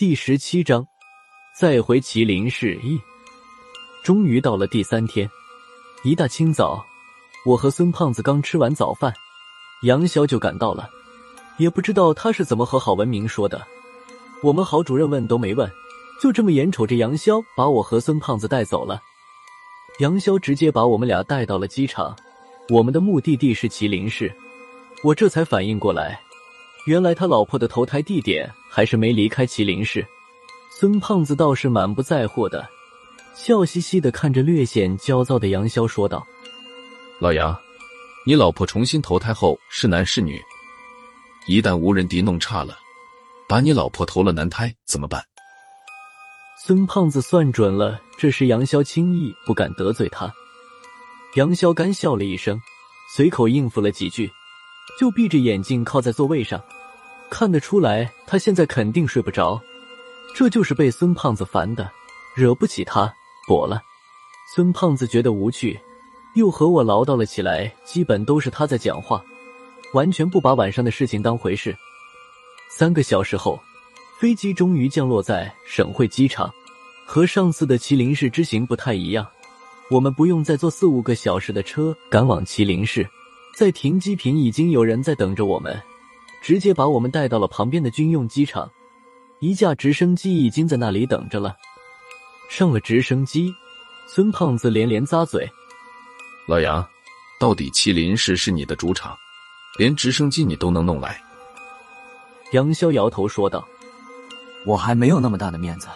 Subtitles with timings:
[0.00, 0.86] 第十七章，
[1.54, 2.98] 再回麒麟市一。
[4.02, 5.28] 终于到了第三天，
[6.02, 6.82] 一大清早，
[7.44, 9.12] 我和孙胖子刚吃完早饭，
[9.82, 10.88] 杨潇就赶到了。
[11.58, 13.62] 也不知道他是怎么和郝文明说的，
[14.42, 15.70] 我们郝主任问都没问，
[16.18, 19.02] 就这么眼瞅着杨潇把我和孙胖子带走了。
[19.98, 22.16] 杨潇直接把我们俩带到了机场，
[22.70, 24.34] 我们的目的地是麒麟市。
[25.04, 26.18] 我这才反应过来，
[26.86, 30.06] 原来他老婆的投胎地点还是没离开麒麟市。
[30.70, 32.66] 孙胖子倒是满不在乎的，
[33.34, 36.26] 笑嘻嘻的看着略显焦躁的杨潇说道
[37.20, 37.54] ：“老杨，
[38.24, 40.40] 你老婆重新投胎后是男是女？
[41.46, 42.78] 一旦无人敌弄差了，
[43.46, 45.22] 把你老婆投了男胎怎么办？”
[46.64, 50.32] 孙胖子算准了，这时杨潇轻易不敢得罪他。
[51.34, 52.58] 杨潇干笑了一声，
[53.14, 54.30] 随口应付了几句，
[54.98, 56.62] 就闭着眼睛靠在座位上。
[57.28, 59.60] 看得出来，他现在肯定睡不着，
[60.34, 61.90] 这就是被孙胖子烦的，
[62.34, 63.12] 惹不起他，
[63.46, 63.80] 躲了。
[64.54, 65.78] 孙胖子觉得无趣，
[66.34, 69.22] 又和我唠叨了起来，基本都是他在讲话，
[69.94, 71.76] 完全不把晚上的事情当回事。
[72.70, 73.60] 三个小时后。
[74.18, 76.52] 飞机终于降落在省会机场，
[77.06, 79.26] 和上次的麒麟市之行不太一样。
[79.90, 83.08] 我们不用再坐四五个小时的车赶往麒麟市，
[83.60, 85.78] 在停机坪已经有人在等着我们，
[86.40, 88.70] 直接把我们带到了旁边的军用机场。
[89.38, 91.54] 一架直升机已经在那里等着了。
[92.48, 93.54] 上了直升机，
[94.08, 95.46] 孙胖子连连咂嘴
[96.48, 96.82] ：“老杨，
[97.38, 99.14] 到底麒麟市是你的主场，
[99.78, 101.22] 连直升机你都能弄来？”
[102.52, 103.62] 杨潇摇头说道。
[104.64, 105.86] 我还没有那么大的面子，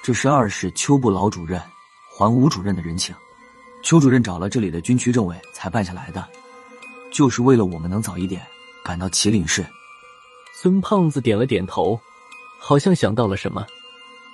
[0.00, 1.60] 这是二市邱部老主任
[2.16, 3.12] 还吴主任的人情，
[3.82, 6.24] 邱主任找了这里的军区政委才办下来的，
[7.12, 8.44] 就是为了我们能早一点
[8.82, 9.64] 赶到麒麟市。
[10.54, 12.00] 孙胖子点了点头，
[12.58, 13.66] 好像想到了什么，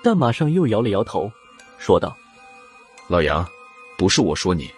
[0.03, 1.31] 但马上又摇了摇头，
[1.79, 2.17] 说道
[3.09, 3.47] ：“老杨，
[3.97, 4.71] 不是我说你，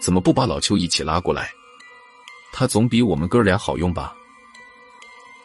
[0.00, 1.50] 怎么不把老邱一起拉过来？
[2.52, 4.14] 他总比我们哥俩好用吧？”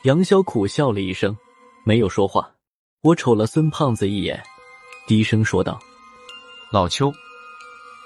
[0.03, 1.35] 杨潇苦笑了一声。
[1.87, 2.51] 没有说话，
[3.01, 4.43] 我瞅了孙胖子一眼，
[5.05, 5.79] 低声说道
[6.73, 7.13] ：“老邱，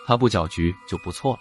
[0.06, 1.40] 他不搅局就不错了。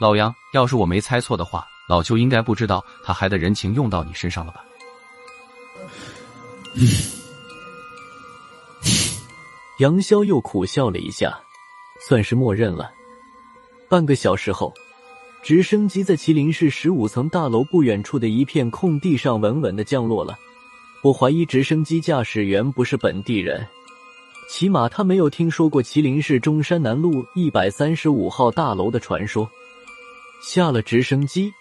[0.00, 4.64] 老杨，要是我没猜错的话，老邱应该不知道他还的人情用到你身上了吧？”
[9.80, 11.36] 杨潇又苦笑了一下，
[12.00, 12.92] 算是默认了。
[13.88, 14.72] 半个小时后，
[15.42, 20.38] 直升机在麒麟市十五层大楼不远处的一片空地上稳稳的降落了。
[21.02, 23.66] 我怀疑直升机驾驶员不是本地人，
[24.48, 29.48] 起码他没有听说过麒麟市中山南路一百三十五号大楼的传说。
[30.40, 31.52] 下了直升机，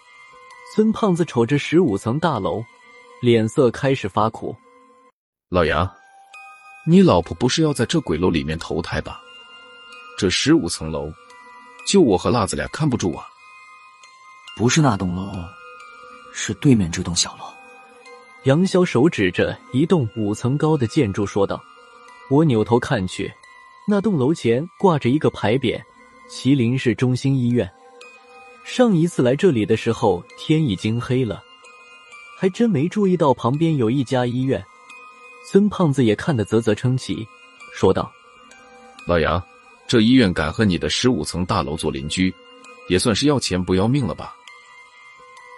[0.76, 2.64] 孙胖子瞅着十五层大楼，
[3.22, 4.56] 脸色开始发苦。
[5.50, 5.90] 老杨，
[6.86, 9.20] 你老婆不是要在这鬼楼里面投胎吧？
[10.18, 11.12] 这十五层楼，
[11.88, 13.26] 就我和辣子俩看不住啊！
[14.56, 15.32] 不是那栋楼，
[16.34, 17.46] 是对面这栋小楼。
[18.44, 21.62] 杨潇手指着一栋五层高的建筑说道
[22.30, 23.34] ：“我扭头看去，
[23.88, 25.82] 那栋楼前挂着一个牌匾，
[26.30, 27.70] 麒麟市中心医院。
[28.68, 31.42] 上一次来这里的时候，天已经黑了，
[32.38, 34.64] 还真没注意到旁边有一家医院。”
[35.50, 37.26] 孙胖子也看得啧啧称奇，
[37.74, 38.12] 说道
[39.08, 39.42] ：“老杨，
[39.88, 42.32] 这医院敢和你的十五层大楼做邻居，
[42.90, 44.36] 也算是要钱不要命了吧？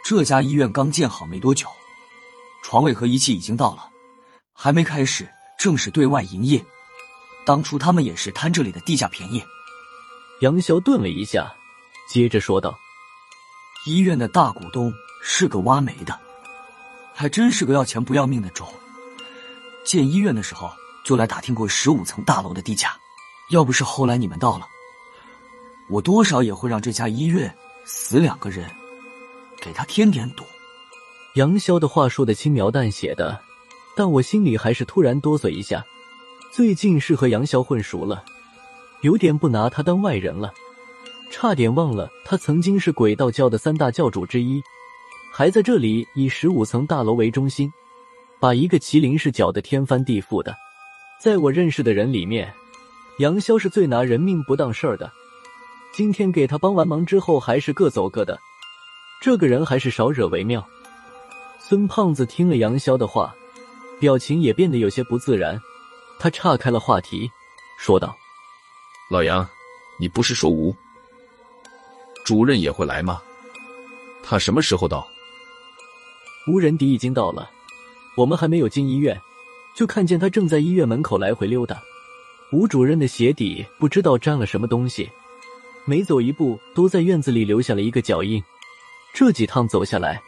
[0.05, 1.67] 这家医院刚建好没多久。”
[2.63, 3.89] 床位和仪器已经到了，
[4.53, 5.27] 还没开始
[5.57, 6.63] 正式对外营业。
[7.43, 9.43] 当初他们也是贪这里的地价便宜。
[10.41, 11.51] 杨潇顿了一下，
[12.07, 12.77] 接着说道
[13.85, 16.19] ：“医院的大股东是个挖煤的，
[17.13, 18.67] 还真是个要钱不要命的种。
[19.85, 20.69] 建医院的时候
[21.03, 22.97] 就来打听过十五层大楼的地价，
[23.49, 24.67] 要不是后来你们到了，
[25.89, 27.53] 我多少也会让这家医院
[27.85, 28.69] 死两个人，
[29.61, 30.43] 给他添点堵。”
[31.35, 33.39] 杨潇的话说的轻描淡写的，
[33.95, 35.85] 但我心里还是突然哆嗦一下。
[36.51, 38.25] 最近是和杨潇混熟了，
[39.01, 40.51] 有点不拿他当外人了，
[41.31, 44.61] 差点忘了他曾经是鬼道教的三大教主之一，
[45.31, 47.71] 还在这里以十五层大楼为中心，
[48.39, 50.55] 把一个麒麟市搅得天翻地覆的。
[51.21, 52.53] 在我认识的人里面，
[53.19, 55.11] 杨潇是最拿人命不当事儿的。
[55.93, 58.39] 今天给他帮完忙之后，还是各走各的，
[59.21, 60.65] 这个人还是少惹为妙。
[61.59, 63.35] 孙胖子听了杨潇的话，
[63.99, 65.59] 表情也变得有些不自然。
[66.17, 67.29] 他岔开了话题，
[67.77, 68.15] 说道
[69.09, 69.47] ：“老杨，
[69.99, 70.75] 你不是说吴
[72.29, 73.19] 主任也会来吗？
[74.21, 75.09] 他什么时候到？”
[76.45, 77.49] 吴仁迪已经到了，
[78.15, 79.19] 我们还没有进医院，
[79.75, 81.81] 就看见他正在医院门口来回溜达。
[82.51, 85.09] 吴主任的鞋底不知道沾了什么东西，
[85.85, 88.43] 每走一步都在院子里留下了一个脚印。
[89.11, 90.21] 这几趟走下来，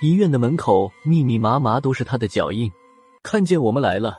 [0.00, 2.72] 医院的门口密密麻麻都是他的脚印。
[3.22, 4.18] 看见我们来了，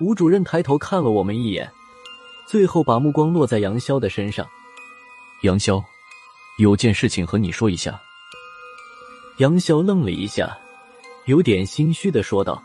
[0.00, 1.70] 吴主任抬头看了我们一眼，
[2.48, 4.44] 最后把目光落在杨潇的身上。
[5.42, 5.80] 杨潇，
[6.58, 8.00] 有件事情和你说一下。
[9.38, 10.56] 杨潇愣了一下，
[11.26, 12.62] 有点心虚的说道：“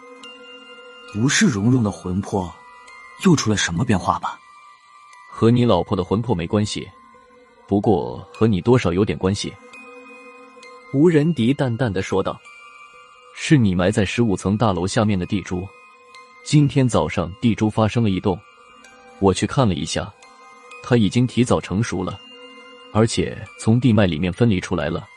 [1.13, 2.51] 不是蓉蓉的魂魄。”
[3.23, 4.39] 又出了什么变化吧？
[5.29, 6.89] 和你老婆的魂魄没关系，
[7.67, 9.53] 不过和你多少有点关系。
[10.91, 12.39] 吴仁迪淡淡的说道
[13.35, 15.67] ：“是你埋在十五层大楼下面的地珠。
[16.43, 18.39] 今天早上地珠发生了异动，
[19.19, 20.11] 我去看了一下，
[20.81, 22.19] 它已经提早成熟了，
[22.93, 25.07] 而且从地脉里面分离出来了。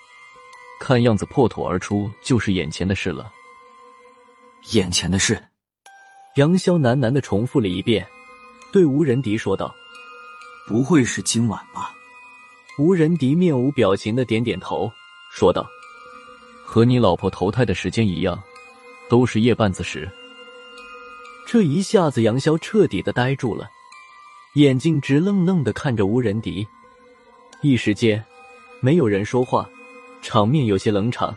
[0.81, 3.33] 看样子破土而出就是眼前的事了。
[4.73, 5.43] 眼前的事。”
[6.37, 8.05] 杨潇喃喃的重复了一遍，
[8.73, 9.73] 对吴仁迪说道
[10.67, 11.95] ：“不会是今晚吧？”
[12.77, 14.91] 吴仁迪面无表情的点点头，
[15.31, 15.65] 说道
[16.67, 18.43] ：“和你老婆投胎的时间一样，
[19.09, 20.11] 都是夜半子时。”
[21.47, 23.71] 这一下子，杨潇彻底的呆住了，
[24.55, 26.67] 眼睛直愣愣的看着吴仁迪。
[27.61, 28.23] 一时间，
[28.81, 29.69] 没有人说话，
[30.23, 31.35] 场面有些冷场。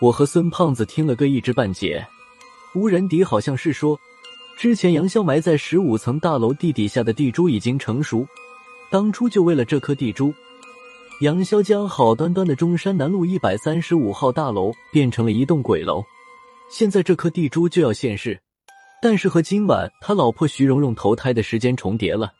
[0.00, 2.06] 我和孙胖子听了个一知半解。
[2.74, 3.98] 吴仁迪好像是说。
[4.56, 8.26] 之前杨潇埋在十五层大楼地底下的地珠已经成熟，
[8.90, 10.34] 当初就为了这颗地珠，
[11.22, 16.04] 杨潇将好端端的中山南路一百三十五号大楼变成了一栋鬼楼。
[16.70, 18.38] 现在这颗地珠就要现世，
[19.00, 22.30] 但是和今晚他老婆徐蓉蓉投胎的时间重叠了。